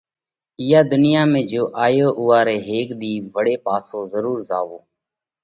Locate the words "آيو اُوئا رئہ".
1.85-2.59